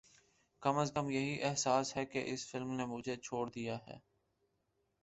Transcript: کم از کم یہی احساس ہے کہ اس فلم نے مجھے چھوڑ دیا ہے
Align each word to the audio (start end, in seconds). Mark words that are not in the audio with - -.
کم 0.63 0.77
از 0.77 0.91
کم 0.93 1.09
یہی 1.09 1.41
احساس 1.43 1.95
ہے 1.97 2.05
کہ 2.05 2.23
اس 2.25 2.47
فلم 2.47 2.71
نے 2.71 2.85
مجھے 2.85 3.15
چھوڑ 3.15 3.49
دیا 3.49 3.77
ہے 3.87 3.97